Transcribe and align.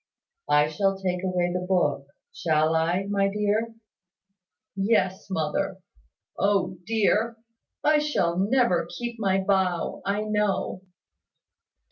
"I 0.49 0.63
will 0.79 0.97
take 0.97 1.23
away 1.23 1.53
the 1.53 1.63
book, 1.67 2.07
shall 2.33 2.73
I, 2.75 3.05
my 3.07 3.27
dear?" 3.29 3.75
"Yes, 4.75 5.29
mother. 5.29 5.77
O 6.39 6.79
dear! 6.87 7.37
I 7.83 7.99
shall 7.99 8.39
never 8.39 8.87
keep 8.97 9.19
my 9.19 9.43
vow, 9.43 10.01
I 10.03 10.21
know." 10.21 10.81